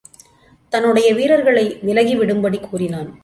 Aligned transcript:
தன்னுடைய 0.73 1.13
வீரர்களை 1.13 1.65
விலகி 1.81 2.15
விடும்படி 2.17 2.59
கூறினான். 2.59 3.11